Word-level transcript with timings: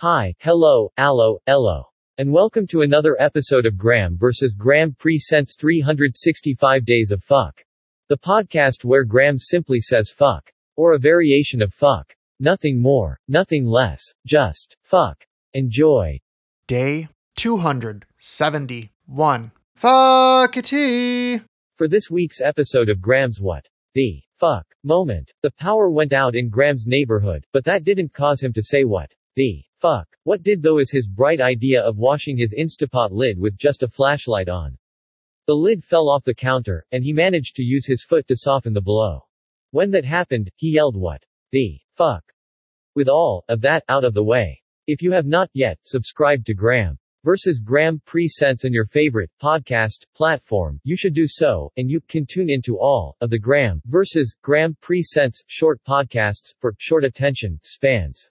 Hi, 0.00 0.34
hello, 0.40 0.90
allo, 0.98 1.38
ello. 1.46 1.84
And 2.18 2.30
welcome 2.30 2.66
to 2.66 2.82
another 2.82 3.16
episode 3.18 3.64
of 3.64 3.78
Graeme 3.78 4.18
vs. 4.18 4.52
Graeme 4.52 4.94
Presents 4.98 5.56
365 5.58 6.84
Days 6.84 7.12
of 7.12 7.24
Fuck. 7.24 7.64
The 8.10 8.18
podcast 8.18 8.84
where 8.84 9.04
Graeme 9.04 9.38
simply 9.38 9.80
says 9.80 10.12
fuck. 10.14 10.52
Or 10.76 10.92
a 10.92 10.98
variation 10.98 11.62
of 11.62 11.72
fuck. 11.72 12.12
Nothing 12.38 12.78
more, 12.78 13.18
nothing 13.26 13.64
less, 13.64 14.02
just 14.26 14.76
fuck. 14.82 15.24
Enjoy. 15.54 16.20
Day 16.68 17.08
271. 17.36 19.52
Fuckity! 19.80 21.42
For 21.76 21.88
this 21.88 22.10
week's 22.10 22.42
episode 22.42 22.90
of 22.90 23.00
Graeme's 23.00 23.40
What? 23.40 23.64
The 23.94 24.20
fuck 24.38 24.66
moment, 24.84 25.32
the 25.42 25.52
power 25.52 25.90
went 25.90 26.12
out 26.12 26.36
in 26.36 26.50
Graeme's 26.50 26.86
neighborhood, 26.86 27.46
but 27.54 27.64
that 27.64 27.84
didn't 27.84 28.12
cause 28.12 28.42
him 28.42 28.52
to 28.52 28.62
say 28.62 28.84
what? 28.84 29.10
The 29.36 29.62
fuck. 29.76 30.08
What 30.22 30.42
did 30.42 30.62
though 30.62 30.78
is 30.78 30.90
his 30.90 31.06
bright 31.06 31.42
idea 31.42 31.82
of 31.82 31.98
washing 31.98 32.38
his 32.38 32.54
Instapot 32.58 33.10
lid 33.10 33.38
with 33.38 33.58
just 33.58 33.82
a 33.82 33.88
flashlight 33.88 34.48
on. 34.48 34.78
The 35.46 35.54
lid 35.54 35.84
fell 35.84 36.08
off 36.08 36.24
the 36.24 36.34
counter, 36.34 36.86
and 36.90 37.04
he 37.04 37.12
managed 37.12 37.54
to 37.56 37.62
use 37.62 37.86
his 37.86 38.02
foot 38.02 38.26
to 38.28 38.36
soften 38.36 38.72
the 38.72 38.80
blow. 38.80 39.20
When 39.72 39.90
that 39.90 40.06
happened, 40.06 40.50
he 40.56 40.70
yelled 40.70 40.96
what? 40.96 41.22
The 41.52 41.78
fuck. 41.92 42.24
With 42.94 43.08
all 43.08 43.44
of 43.50 43.60
that 43.60 43.84
out 43.90 44.04
of 44.04 44.14
the 44.14 44.24
way. 44.24 44.62
If 44.86 45.02
you 45.02 45.12
have 45.12 45.26
not 45.26 45.50
yet 45.52 45.80
subscribed 45.82 46.46
to 46.46 46.54
Graeme 46.54 46.98
versus 47.22 47.60
Graeme 47.60 48.00
Presents 48.06 48.64
on 48.64 48.72
your 48.72 48.86
favorite 48.86 49.30
podcast 49.42 50.06
platform, 50.14 50.80
you 50.82 50.96
should 50.96 51.12
do 51.12 51.26
so, 51.28 51.70
and 51.76 51.90
you 51.90 52.00
can 52.00 52.24
tune 52.24 52.48
into 52.48 52.78
all 52.78 53.16
of 53.20 53.28
the 53.28 53.38
Graeme 53.38 53.82
versus 53.84 54.34
Graeme 54.40 54.78
Presents 54.80 55.42
short 55.46 55.78
podcasts 55.86 56.54
for 56.58 56.74
short 56.78 57.04
attention 57.04 57.60
spans. 57.62 58.30